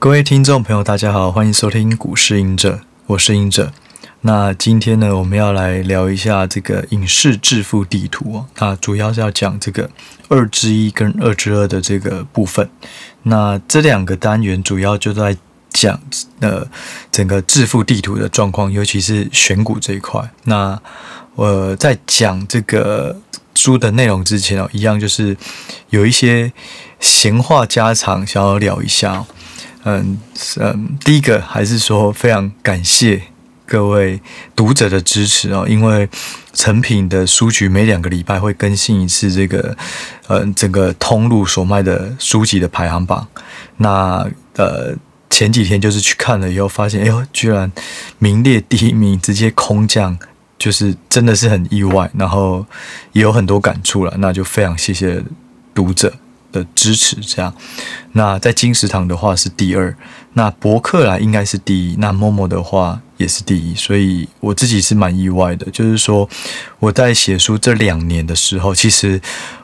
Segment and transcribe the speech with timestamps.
[0.00, 3.72] 各位听众朋友，大家好，欢迎收听股市隐者，我是隐者。
[4.20, 8.46] 那今天呢，我们要来聊一下这个影视致富地图哦。
[8.60, 9.90] 那主要是要讲这个
[10.28, 12.70] 二之一跟二之二的这个部分。
[13.24, 15.36] 那这两个单元主要就在
[15.70, 16.00] 讲
[16.38, 16.64] 呃
[17.10, 20.30] 整个致富地图的状况，尤其是选股这一块。
[20.44, 20.80] 那
[21.34, 23.20] 我在讲这个
[23.56, 25.36] 书的内容之前哦，一样就是
[25.90, 26.52] 有一些
[27.00, 29.26] 闲话家常，想要聊一下。
[29.88, 30.18] 嗯
[30.58, 33.22] 嗯，第一个还是说非常感谢
[33.64, 34.20] 各位
[34.54, 36.08] 读者的支持哦，因为
[36.52, 39.76] 成品的书局每两个礼拜会更新一次这个
[40.28, 43.26] 嗯整个通路所卖的书籍的排行榜。
[43.78, 44.94] 那呃
[45.30, 47.70] 前几天就是去看了以后，发现哎呦，居然
[48.18, 50.18] 名列第一名，直接空降，
[50.58, 52.66] 就是真的是很意外，然后
[53.12, 54.14] 也有很多感触了。
[54.18, 55.22] 那就非常谢谢
[55.74, 56.12] 读者。
[56.50, 57.54] 的支持，这样，
[58.12, 59.94] 那在金石堂的话是第二，
[60.32, 65.70] 那博客来应该是第一，那默默的话也是第一，所以我自己是蛮意外的。
[65.70, 66.28] 就是说
[66.78, 69.20] 我在写书这两年的时候，其实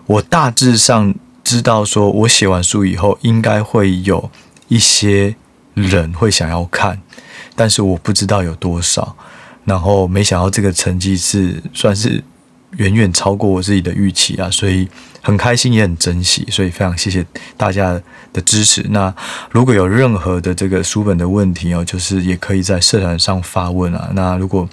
[0.06, 4.30] 我大致上知道，说我写完书以后，应该会有
[4.69, 5.36] 一些
[5.73, 7.01] 人会想要看，
[7.56, 9.17] 但是我不知道有多少，
[9.64, 12.23] 然后没想到这个成绩是算是
[12.73, 14.86] 远远超过我自己的预期啊，所以。
[15.27, 17.25] 很开心，也很珍惜，所以非常谢谢
[17.56, 17.98] 大家
[18.30, 18.84] 的支持。
[18.91, 19.12] 那
[19.50, 24.11] 如果有任何的这个书本的问题哦，就是也可以在社团上发问啊。
[24.12, 24.69] 那如果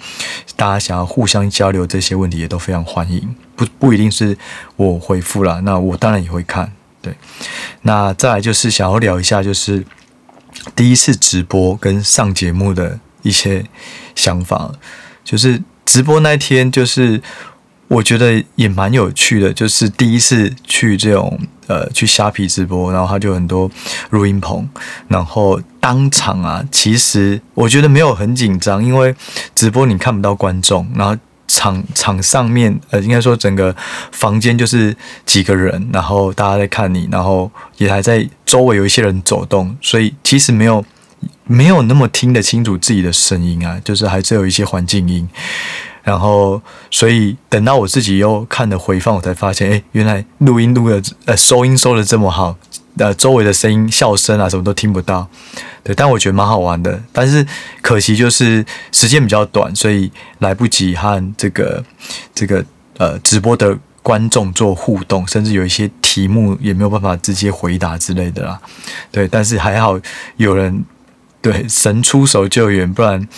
[0.54, 3.34] 大家想要互相交流这些问题，也都非常欢迎。
[3.56, 4.36] 不不一定是
[4.76, 6.70] 我回复啦，那我当然也会看。
[7.00, 7.16] 对，
[7.80, 9.82] 那再来就是想要聊一下，就是
[10.76, 13.64] 第一次直播跟上节目的一些
[14.14, 14.70] 想法。
[15.24, 17.22] 就是直播那天，就是。
[17.92, 23.70] 我觉得也蛮有趣的，就是第一次去这种呃去虾皮直播，然后他就很多
[24.08, 24.66] 录音棚，
[25.08, 29.14] 然后当场啊，其实我觉得没有很紧张，因为
[29.54, 31.14] 直播你看不到观众，然后
[31.46, 33.76] 场场上面呃应该说整个
[34.10, 40.82] 房间就是几个人，然后大家在看你，然后也还在周围有一些人走动，所以其实没有
[41.44, 45.28] 没有那么听得清楚自己的声音啊，就是还是有一些环境音。
[46.02, 52.56] 然后，所以等到我自己又看了回放，我才发现，哎，原来录音录的，呃，收音收的这么好，
[52.98, 55.28] 呃，周围的声音、笑声啊，什么都听不到。
[55.84, 57.00] 对，但我觉得蛮好玩的。
[57.12, 57.46] 但是
[57.80, 61.84] 可惜就是时间比较短，所以来不及和这个
[62.34, 62.64] 这个
[62.98, 68.60] 呃直播的观众做互动，甚至有一些题目也没有办法直接回答之类的啦。
[69.10, 69.98] 对，但是还好
[70.36, 70.84] 有人
[71.40, 73.28] 对神出手救援，不然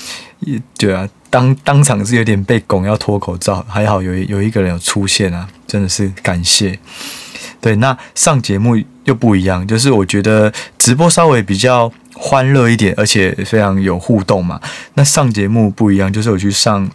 [0.44, 1.08] 也对啊。
[1.30, 6.78] 当当场是有点被拱要脱口罩，还好有有一个人有出现啊，真的是感谢。
[7.60, 14.60] 对，那上节目又不一样，就是我觉得直播稍微比较欢乐一点，而且非常有互动嘛。
[14.94, 16.88] 那上节目不一样，就是我去上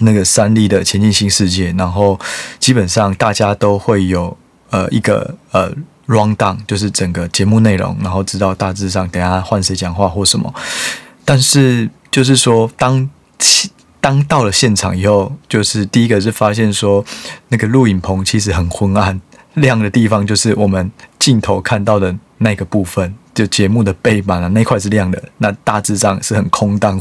[0.00, 2.20] 那个三立的前进新世界，然后
[2.58, 4.36] 基本上大家都会有
[4.68, 5.72] 呃一个呃
[6.08, 10.52] rundown，就是整个节目内容，然后知道大致上等下换谁讲话或什么。
[11.24, 13.10] 但是就是说当
[14.00, 17.04] 当到了现场以后，就是第一个是发现说，
[17.48, 19.20] 那个录影棚其实很昏暗，
[19.54, 20.88] 亮的地方就是我们
[21.18, 26.96] 镜头看到的那个部分，就节目的背板啊那块是亮的，那大致上是很空荡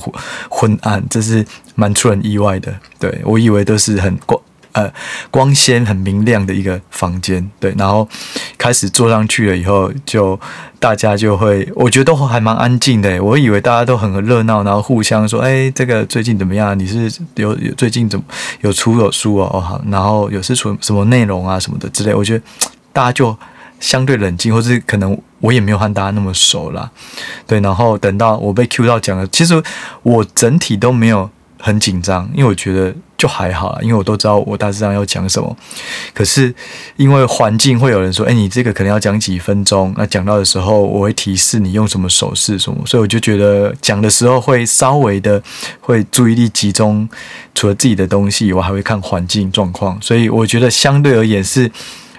[0.50, 1.46] 昏暗，这是
[1.76, 2.76] 蛮出人意外的。
[2.98, 4.42] 对，我以为都是很光。
[4.74, 4.92] 呃，
[5.32, 8.08] 光鲜很明亮的一个房间，对，然后
[8.58, 10.40] 开始坐上去了以后，就
[10.80, 13.24] 大家就会，我觉得都还蛮安静的。
[13.24, 16.78] 我以为大家都很热闹，然后互相说，哎，这个最近怎么样？
[16.78, 18.26] 你是有有最近怎么
[18.62, 19.50] 有出有书哦？
[19.54, 22.14] 哦好，然后有是出什么内容啊什么的之类。
[22.14, 22.44] 我觉得
[22.92, 23.38] 大家就
[23.80, 26.90] 相对冷静，或是可能我也没有和大家那么熟啦。
[27.46, 29.62] 对，然后等到我被 Q 到讲了，其实
[30.02, 31.30] 我整体都没有
[31.64, 32.94] 很紧张，因为我觉得。
[33.16, 35.56] 就还好，因为我都知道我大致上要讲什么。
[36.14, 36.54] 可是
[36.98, 45.42] 因为环境会有人说：“哎，你这个可能要讲几分钟。”那讲到的时候，我会提示你用什么手势什么，所以我就觉得讲的时候会稍微的
[45.80, 47.08] 会注意力集中，
[47.56, 49.98] 除了自己的东西，我还会看环境状况。
[50.02, 51.72] 所以我觉得相对而言是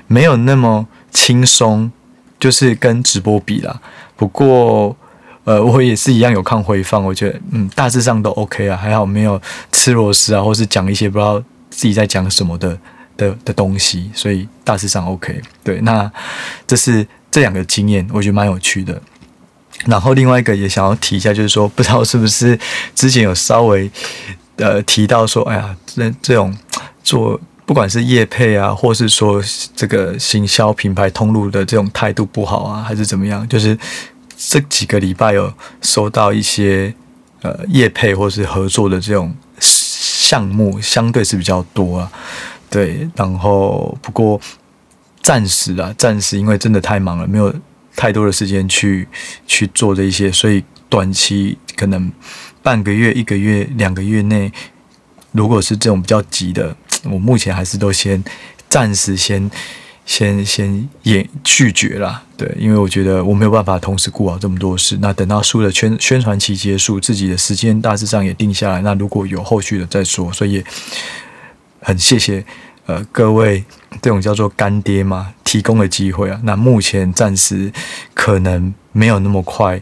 [0.07, 1.93] 没有那么轻松，
[2.41, 3.79] 就是跟直播比啦。
[4.17, 4.97] 不过。
[5.45, 11.39] 呃，我也是一样有看回放，我觉得嗯，大致上都 OK 啊，还好没有吃螺丝啊，或是讲一些不知道
[11.69, 12.79] 自己在讲什么的
[13.19, 15.43] 的的东西，所以大致上 OK。
[15.63, 16.11] 对，那
[16.67, 18.99] 这是这两个经验，我觉得蛮有趣的。
[19.85, 22.59] 然后另外一个也想要提一下，就是说不知道是不是
[22.95, 23.91] 之前有稍微
[24.57, 26.57] 呃提到说，哎呀，这这种
[27.03, 29.43] 做不管是业配啊，或是说
[29.77, 33.77] 这个行销品牌通路的这种态度不好啊，还是怎么样，就是。
[34.37, 36.95] 这几个礼拜有收到一些
[37.43, 42.13] 呃业配或是合作的这种项目，相对是比较多啊。
[42.71, 44.41] 对，然后不过
[45.23, 47.55] 暂时啊，暂时因为真的太忙了，没有
[47.95, 49.07] 太多的时间去
[49.47, 52.11] 去做这一些，所以短期可能
[52.63, 54.53] 半个月、一个月、两个月内，
[55.33, 58.23] 如果是这种比较急的，我目前还是都先
[58.69, 59.51] 暂时先。
[60.07, 64.99] 先先也拒绝了，对，因为我觉得我没有办法同时顾好这么多事。
[65.01, 70.31] 那等到书的宣宣传期结束，自己的时间大致上也定下来，那如果有后续的再说。
[70.31, 70.63] 所以
[71.81, 72.45] 很谢谢
[72.85, 73.65] 呃各位
[74.03, 76.39] 这种叫做干爹嘛提供的机会啊。
[76.45, 77.73] 那目前暂时
[78.13, 79.81] 可能没有那么快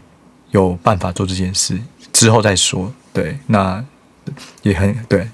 [0.51, 1.77] 有办法做这件事，
[2.13, 2.93] 之后再说。
[3.11, 3.83] 对，那
[4.61, 5.27] 也很对。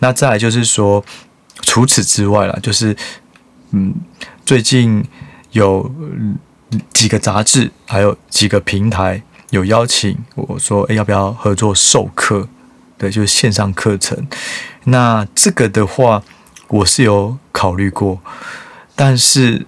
[0.00, 1.02] 那再来就是说，
[1.62, 2.94] 除此之外啦，就是。
[3.70, 3.94] 嗯，
[4.44, 5.04] 最近
[5.52, 5.92] 有
[6.92, 12.48] 几个杂志，还有几个平台有邀请我说，诶，要不要合作授课？
[12.98, 14.26] 对，就是线上课程。
[14.84, 16.22] 那这个的话，
[16.68, 18.20] 我是有考虑过，
[18.94, 19.66] 但是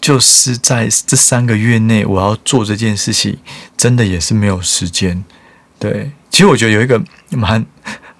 [0.00, 3.38] 就是在这三个月内，我要做这件事情，
[3.76, 5.24] 真的也是没有时间。
[5.78, 7.66] 对，其实我觉得有一个蛮。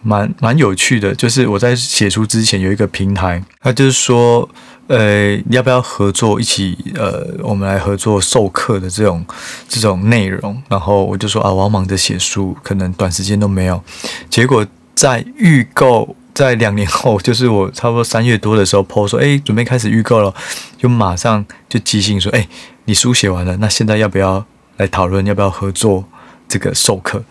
[0.03, 4.49] 蛮蛮有趣的，就是我在写书之前有一个平台，他就是说，
[4.87, 6.77] 呃，要不要合作一起？
[6.95, 9.25] 呃，我们来合作授课的这种
[9.69, 10.63] 这种内容。
[10.69, 13.83] 然后我就说啊，我要忙着写书，可能短时间都没有。
[14.31, 20.33] 结果在预购，在两年后，就是我差不多三月多的时候，po 说，哎，准备开始预购了，
[20.79, 22.47] 就马上就即兴说，哎，
[22.85, 24.47] 你书写完了，那现在要不要
[24.77, 26.05] 来讨论要不要合作
[26.49, 27.23] 这个授课？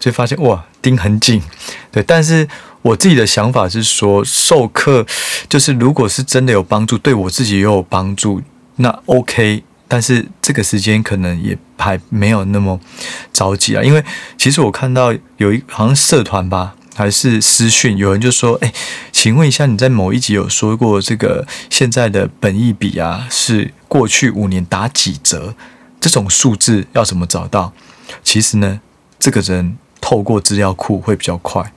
[0.00, 1.40] 就发现哇，盯很紧，
[1.92, 2.02] 对。
[2.02, 2.48] 但是
[2.82, 5.06] 我自己的想法是说，授课
[5.48, 8.42] 就是如果是真的有帮助，对我自己也有帮助，
[8.76, 9.62] 那 OK。
[9.86, 12.78] 但是这个时间可能也还没有那么
[13.32, 14.04] 着急啊，因为
[14.38, 18.72] 其实我看到有一好像社团吧，还是私讯，有人就说：“哎，
[19.10, 25.56] 请问一下，你在某一集有说过这个现在的本意比啊，是过去五年打几折？
[26.00, 27.72] 这种数字要怎么找到？”
[28.22, 28.80] 其实呢，
[29.18, 29.76] 这个人。
[30.10, 31.72] 透过资料库会比较快，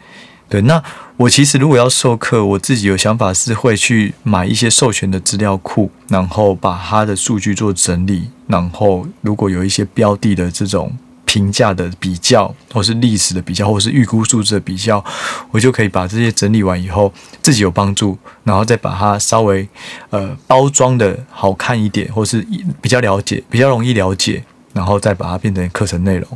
[0.49, 0.59] 对。
[0.61, 0.81] 那
[1.17, 10.91] 我其实如果要授课，我自己有想法是会去买一些授权的资料库，然后把它的数据做整理，然后如果有一些标的的这种
[11.25, 15.05] 评价的比较，或是历史的比较，或是预估数字的比较，
[15.51, 17.13] 我就可以把这些整理完以后，
[17.43, 19.69] 自己有帮助，然后再把它稍微
[20.09, 22.43] 呃包装的好看一点，或是
[22.81, 24.43] 比较了解，比较容易了解，
[24.73, 26.27] 然后再把它变成课程内容。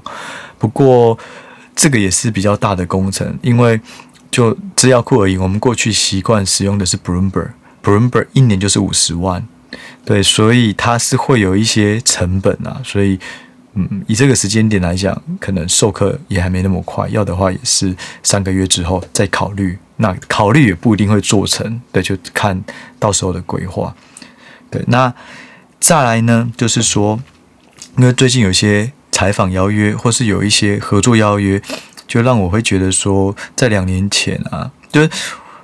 [0.60, 1.18] 不过。
[1.78, 3.80] 这个也是比较大的工程，因为
[4.32, 9.48] 就资料库而言，我们过去习惯使用的是 Bloomberg，Bloomberg 一年就是五十万，
[10.04, 13.20] 对，所以它是会有一些成本啊，所以
[13.76, 22.60] 嗯，以这个时间点来讲，可能授课也还没那么快，要的话也是三个月之后再考虑，那考虑也不一定会做成，对，就看
[22.98, 23.96] 到时候的规划，
[24.72, 25.14] 对，那
[25.80, 27.20] 再来呢，就是说，
[27.98, 28.92] 因为最近有些。
[29.12, 31.62] 采访邀约，或是有一些合作邀约，
[32.08, 35.10] 就让我会觉得说，在两年前啊，就是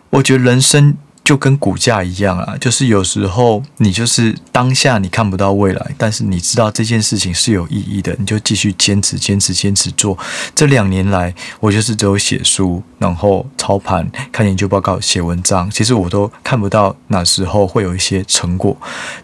[0.10, 10.18] 我觉得人生就跟股价一样啊，就是有时候你就是当下你看不到未来，但是你知道这件事情是有意义的，你就继续坚持、坚持、坚持做。
[10.54, 18.76] 这两年来，我就是只有写书，然后操盘、看研究报告、写文章，其实我都看不到哪时候会有一些成果，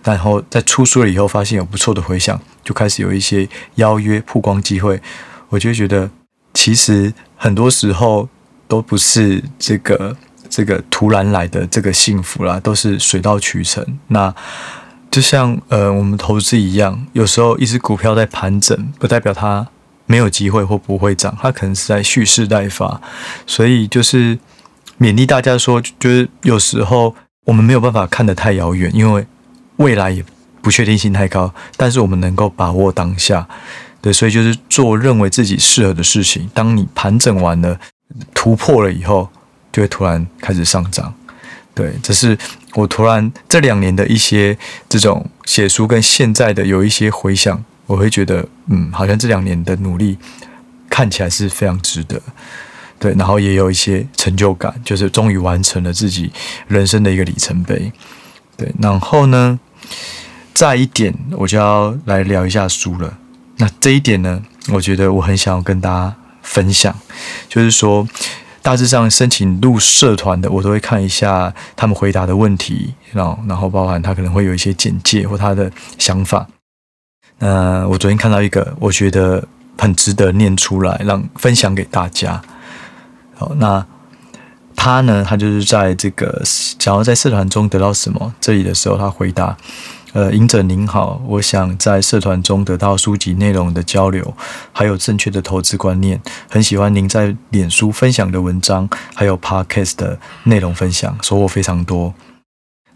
[0.03, 2.39] 然后在出书了以后，发现有不错的回响。
[2.69, 5.01] 就开始有一些邀约曝光机会，
[5.49, 6.07] 我就觉得
[6.53, 8.29] 其实很多时候
[8.67, 10.15] 都不是这个
[10.47, 13.83] 这个突然来的这个幸福啦，都是水到渠成。
[14.09, 14.31] 那
[15.09, 19.67] 就像呃我们投资一样，有时候一只股票在盘整，不代表它
[20.05, 23.01] 没有机会或不会涨，它可能是在蓄势待发。
[23.47, 24.37] 所以就是
[24.99, 29.25] 勉励大家说，就是有时候我们没有办法看得太遥远，因为
[29.77, 30.23] 未来也。
[30.61, 33.47] 不确定性太高，但是我们能够把握当下，
[34.01, 36.49] 对，所以就是做认为自己适合的事情。
[36.53, 37.79] 当你盘整完了，
[38.33, 39.29] 突破了以后，
[39.71, 41.13] 就会突然开始上涨。
[41.73, 42.37] 对，这是
[42.73, 44.57] 我突然这两年的一些
[44.89, 50.17] 这种写书跟现在的有一些回想，我会觉得，嗯，好像这两年的努力
[50.89, 52.21] 看起来是非常值得。
[52.99, 56.29] 对，然后也有一些成就感，就是终于完成了自己
[56.67, 57.89] 人生的一个里程碑。
[58.57, 59.57] 对，然后呢，
[60.59, 63.17] 再一点，我就要来聊一下书了。
[63.59, 64.41] 那这一点呢，
[64.73, 66.93] 我觉得我很想要跟大家分享，
[67.47, 68.05] 就是说，
[68.61, 76.45] 大致上申请入社团的，我都会看一下他们回答的问题，然后然后包含他可能会有一些简介或他的想法。
[77.37, 79.47] 那，我昨天看到一个，我觉得
[79.77, 82.41] 很值得念出来，让分享给大家。
[83.35, 83.85] 好，那
[84.75, 89.55] 他呢，他就是在这个想要在社团中得到什么这里的时候，他回答。
[90.13, 94.33] 呃，隐者您好，我想在社团中得到书籍内容的交流，
[94.71, 96.19] 还有正确的投资观念。
[96.49, 102.13] 很喜欢您在脸书分享的文章，还有 Podcast 的内容分享，收获非常多。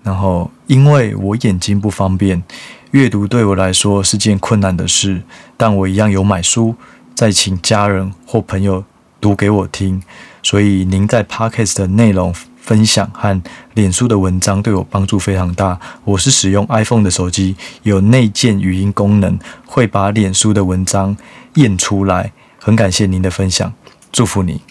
[0.02, 2.44] 然后，因为我眼睛不方便，
[2.92, 5.22] 阅读对我来说是件困难的事，
[5.56, 6.76] 但我一样有买书，
[7.14, 8.84] 再请家人或朋友
[9.22, 10.02] 读给我听。
[10.42, 12.34] 所以，您在 Podcast 的内容。
[12.64, 13.40] 分享和
[13.74, 15.78] 脸书的文章对我帮助非常大。
[16.06, 21.16] 我是使用 iPhone 的手机，有内建语音功能，会把脸书的文章
[21.56, 22.32] 念出来。
[22.58, 23.74] 很感谢您的分享，
[24.12, 24.62] 祝福你。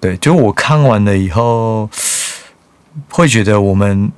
[0.00, 1.88] 对，就我看完了以后，
[3.10, 4.10] 会觉得我们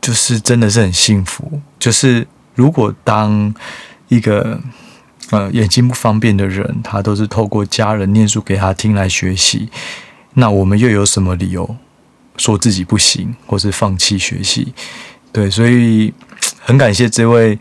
[0.00, 1.60] 就是真的是很幸福。
[1.78, 3.54] 就是如果当
[4.08, 4.58] 一个
[5.30, 9.68] 呃眼睛不方便的人，他都是透过家人念书给他听来学习，
[10.32, 11.76] 那我们又有什么理由？
[12.38, 14.72] 说自己不行，或是放弃学习，
[15.30, 16.14] 对，所以
[16.60, 17.58] 很感谢这位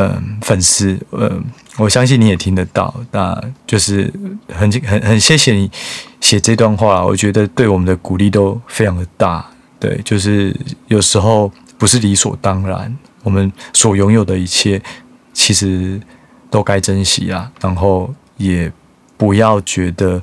[0.00, 1.44] 嗯、粉丝，嗯，
[1.76, 4.12] 我相信你也听得到，那就是
[4.48, 5.68] 很很很谢谢你
[6.20, 9.44] 写这段话，我觉得对我们的鼓励都非常的大，
[9.80, 10.54] 对，就是
[10.86, 14.80] 有时候不是理所当然，我们所拥有的一切
[15.32, 16.00] 其实
[16.48, 18.72] 都该珍惜啊，然后也
[19.16, 20.22] 不要觉得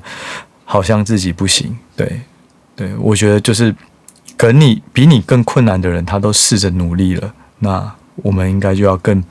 [0.64, 2.22] 好像自己不行，对。
[2.76, 3.74] 对，我觉得就是，
[4.36, 7.32] 可能你比你更困难的人，他都试着努力了。
[7.60, 9.24] 那我们应该就要更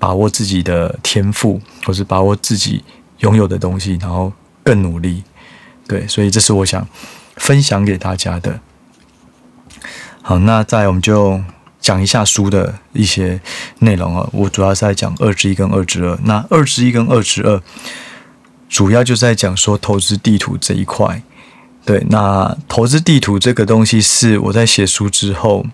[0.00, 2.82] 把握自己的天赋，或是把握自己
[3.18, 4.32] 拥有的东西，然后
[4.64, 5.22] 更努力。
[5.86, 6.86] 对，所以这是我想
[7.36, 8.58] 分享给大家的。
[10.20, 11.40] 好，那再我们就
[11.80, 13.40] 讲一下书的一些
[13.78, 14.28] 内容啊。
[14.32, 16.18] 我主要是在讲二之一跟二之二。
[16.24, 17.62] 那二之一跟二之二，
[18.68, 21.22] 主要就是在讲说投资地图这一块。
[21.88, 25.64] 对，那投资地图这个东西是我在写书之后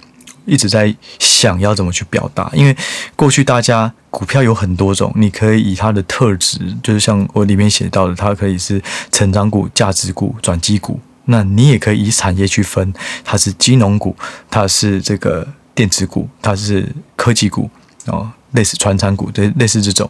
[0.44, 2.76] 一直在想要怎么去表达，因为
[3.16, 8.80] 过去大家股票有很多种，你可以以它的特质，就是像我里面写到的，它可以是
[9.10, 12.94] 成长股、价值股、转机股，那你也可以以产业去分，
[13.24, 14.16] 它是金融股，
[14.48, 15.44] 它是这个
[15.74, 17.68] 电子股，它是科技股
[18.06, 20.08] 哦，类似传产股，对，类似这种，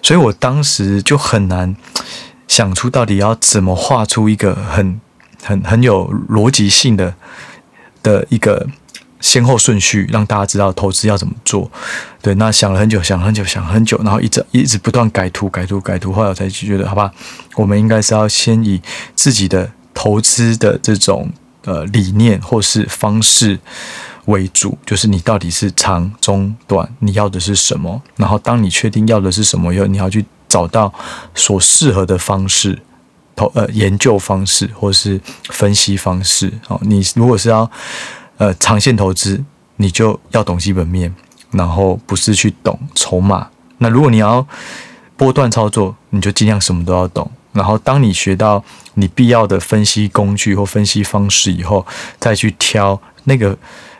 [0.00, 1.76] 所以我当时就很难
[2.48, 4.98] 想出到底要怎么画出一个很。
[5.44, 7.14] 很很有逻辑性的
[8.02, 8.66] 的一个
[9.20, 11.70] 先后顺序，让大家知道投资要怎么做。
[12.20, 17.10] 对，那想了很久，想了很久，想了很久，然后一直一直不断改图、改图、改图，后来我才觉得，好吧，
[17.56, 18.82] 我们应该是要先以
[19.14, 21.30] 自己的投资的这种
[21.64, 23.58] 呃理念或是方式
[24.26, 28.02] 为主，就是你到底是长、中、短，你要的是什么？
[28.16, 30.92] 然后当你确定要的是什么以后，你要去找到
[31.34, 32.78] 所适合的方式。
[33.36, 37.70] 投呃研究方式或是分析方式哦，你如果是要
[38.36, 39.44] 呃长线投资，
[39.76, 41.14] 你就要懂基本面，
[41.50, 43.48] 然后不是去懂筹码。
[43.78, 44.46] 那如果你要
[45.16, 47.30] 波段操作，你就尽量什么都要懂。
[47.52, 48.62] 然后当你学到
[48.94, 51.86] 你必要的分析工具或分析方式以后，
[52.18, 53.56] 再去挑那个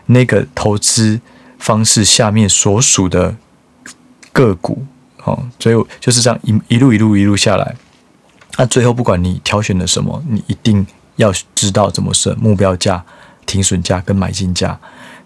[0.07, 1.21] 那个投资
[1.59, 3.37] 方式下面所属的
[4.33, 4.85] 个股
[5.23, 5.45] 哦。
[5.61, 7.77] 所以就是这样一一路一路一路下来。
[8.57, 13.05] 那最后，不管你挑选了什么，你一定要知道怎么设目标价、
[13.47, 14.79] 停损价跟买进价。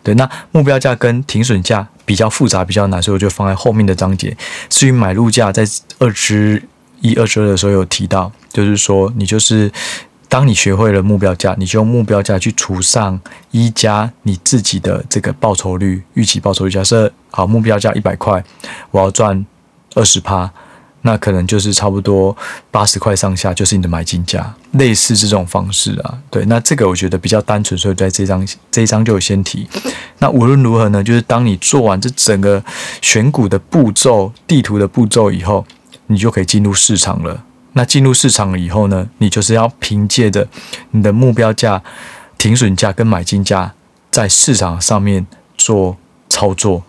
[0.02, 4.35] 对，那目标价跟停损价比较复杂，比较难，所以我就放在后面的章节。
[4.68, 5.64] 至于买入价，在
[5.99, 6.62] 二之
[7.00, 9.70] 一、二之二的时候有提到，就是说你就是
[10.28, 13.20] 当你学会了目标价，你就用目标价去除上
[13.50, 16.70] 一加你自己的这个报酬率、预期报酬率。
[16.70, 18.42] 假设好，目标价一百块，
[18.92, 19.44] 我要赚
[19.94, 20.50] 二十趴。
[21.02, 22.37] 那可能就是差不多
[22.71, 26.19] 八十块上下，就是你的买进价，类似这种方式啊。
[26.28, 29.69] 对，那这个我觉得比较单纯，所以在这张这一张就有先提。
[30.19, 32.62] 那无论如何呢，就是当你做完这整个
[33.00, 35.64] 选股的步骤、地图的步骤以后，
[36.09, 37.45] 你就可以进入市场了。
[37.75, 40.49] 那进入市场了以后呢，你就是要凭借着
[40.90, 41.81] 你的目标价、
[42.37, 43.73] 停损价跟买进价，
[44.11, 45.25] 在市场上面
[45.57, 45.97] 做
[46.28, 46.83] 操作。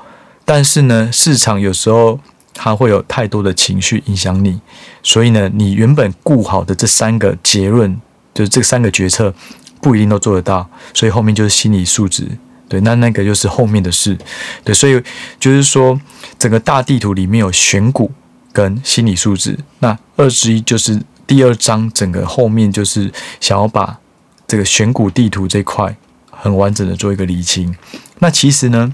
[0.44, 2.20] 但是呢，市场有时候。
[2.62, 4.60] 它会有太多的情绪影响你，
[5.02, 7.98] 所以呢，你原本顾好的这三个结论，
[8.34, 9.34] 就是这三个决策，
[9.80, 12.28] 不一定都做得到，所以后面就是心理素质，
[12.68, 14.18] 对，那那个就是后面的事，
[14.66, 15.02] 对，所以
[15.40, 15.98] 就是说，
[16.38, 18.12] 整个大地图里面有选股
[18.52, 23.98] 跟心理素质，那二十一就是第二章，整个后面就是想要把
[24.46, 25.96] 这个选股地图这块
[26.30, 27.74] 很完整的做一个理清。
[28.20, 28.94] 那其实呢，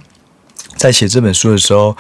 [0.78, 1.98] 在写这本书的时候。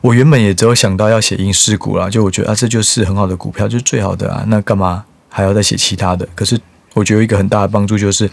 [0.00, 6.28] 我原本也只有想到要写银世股啦，就我觉得啊，这就是很好的股票，就是最好的啊，那干嘛还要再写其他的？
[6.34, 6.58] 可是
[6.94, 8.30] 我觉得一个很大的帮助就是，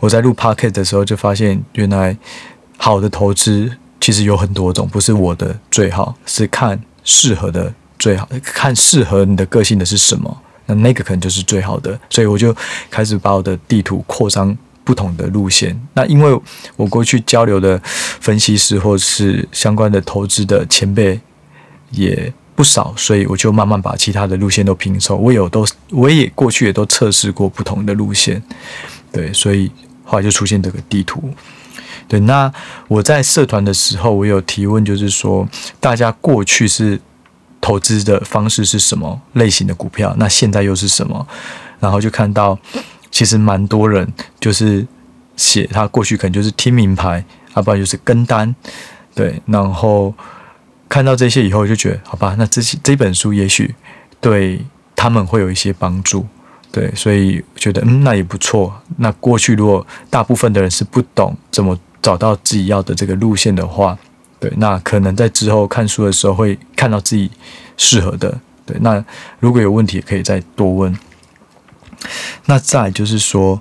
[0.00, 2.16] 我在录 Podcast 的时候就发现，原来
[2.76, 11.98] 好的投资其实有很多种，不是我的最好，是看适合的最好，看适合你的个性的是什么，那那个可能就是最好的。
[12.10, 12.54] 所以我就
[12.90, 14.56] 开始把我的地图扩张。
[14.84, 16.38] 不同的路线，那因为
[16.76, 21.18] 我过去交流的分析师或是相关的投资的前辈
[21.90, 25.16] 也不少，所以我就慢慢把其他的路线都拼凑。
[25.16, 28.42] 我有都，我也过去也都测试过不同的路线，
[29.10, 29.72] 对，所以
[30.04, 31.32] 后来就出现这个地图。
[32.06, 32.52] 对，那
[32.86, 35.48] 我在社团的时候，我有提问，就是说
[35.80, 37.00] 大家过去是
[37.58, 41.26] 投资的方式是什么类型的股票，那现在又是什么？
[41.80, 42.58] 然后就看到。
[43.14, 44.84] 其实蛮多人就是
[45.36, 48.52] 写他过去可能就是听名牌，要不然就是跟单，
[49.14, 50.12] 对，然后
[50.88, 53.72] 看到这些以后就觉得好吧，那这这本书也许
[54.20, 54.60] 对
[54.96, 56.26] 他们会有一些帮助，
[56.72, 58.74] 对，所以觉得嗯，那也不错。
[58.96, 63.96] 那过去如果大部分的人是不懂怎么找到自己要的这个路线的话，
[64.40, 67.30] 对，那可能在之后看书的时候会看到自己
[67.76, 69.04] 适合的，对，那
[69.38, 70.92] 如果有问题可以再多问。
[72.46, 73.60] 那再就是说，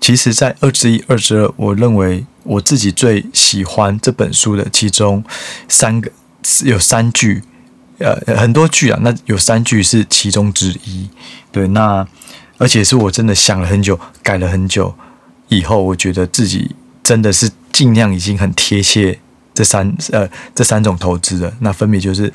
[0.00, 5.22] 其实，在二之一、二之二，我认为我自己最喜欢这本书的其中
[5.68, 6.10] 三个
[6.64, 7.42] 有三句，
[7.98, 11.08] 呃，很多句啊，那有三句是其中之一。
[11.52, 12.06] 对，那
[12.58, 14.94] 而且是我真的想了很久，改了很久
[15.48, 19.18] 以后，我觉得自己真的是尽量已经很贴切
[19.52, 21.52] 这三呃这三种投资的。
[21.60, 22.32] 那分别就是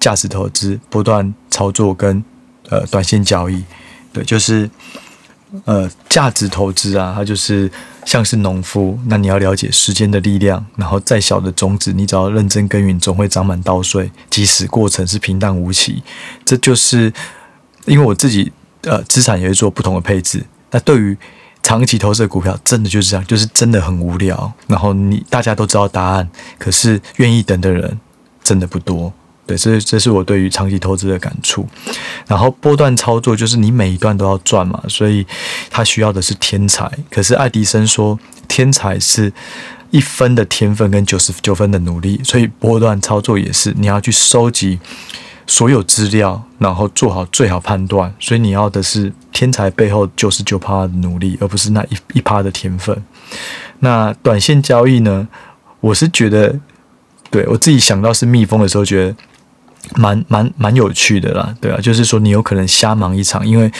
[0.00, 2.24] 价值投资、不断操作跟
[2.70, 3.62] 呃短线交易。
[4.14, 4.70] 对，就是，
[5.64, 7.70] 呃，价值投资啊，它就是
[8.04, 16.02] 像是农夫，那你要了解时间的力量，然后再小的种子，你只要认真耕耘，总会长满稻穗，即使过程是平淡无奇。
[16.44, 17.12] 这就是
[17.86, 18.52] 因为我自己
[18.82, 20.44] 呃资产也会做不同的配置。
[20.70, 21.16] 那对于
[21.62, 24.52] 长期投资的股票，真的就是这样，就是真的很无聊。
[24.68, 27.98] 然后你大家都知道答案，可是愿意等的人
[28.44, 29.12] 真的不多。
[29.46, 31.68] 对，这这是我对于长期投资的感触。
[32.26, 35.26] 然后波段操作就是你每一段都要赚嘛，所以
[35.70, 36.90] 他需要的是天才。
[37.10, 39.30] 可是爱迪生说，天才是
[39.90, 44.78] 一分的天分跟九十九分的努力，所以波段操作也是你要去收集
[45.46, 48.14] 所有资料，然后做好最好判断。
[48.18, 53.04] 所以你要的是天才背后九十九趴的努力，而不是那一一趴的天分。
[53.80, 55.28] 那短线交易呢？
[55.80, 56.58] 我是觉得，
[57.30, 59.14] 对，我自己想到是蜜蜂的时候，觉得。
[59.96, 63.70] 蛮蛮蛮有趣的啦，对啊，就是说你有可能瞎忙一场，因为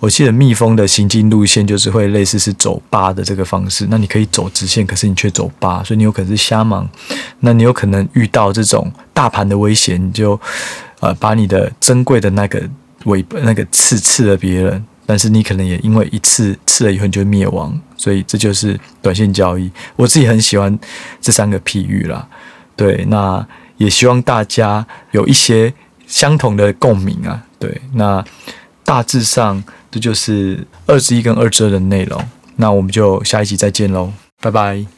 [0.00, 6.88] 我记得蜜蜂的行进路线就是会类似是走八的这个方式，那你可以走直线，可是你却走八，所以你有可能是瞎忙，
[7.40, 10.40] 那你有可能遇到这种大盘的威胁，你就
[11.00, 12.62] 呃把你的珍贵的那个
[13.06, 19.68] 尾那个刺刺了别人，但是你可能也因为一次刺了以后你就灭亡，所以这就是短线交易。
[19.96, 20.78] 我自己很喜欢
[21.20, 22.26] 这三个譬喻啦，
[22.76, 23.44] 对，那。
[23.78, 25.72] 也希望大家有一些
[26.06, 28.24] 相同的共鸣啊，对，那
[28.84, 32.22] 大致上这就是二十一跟二十二的内容，
[32.56, 34.97] 那我们就下一集再见喽，拜拜。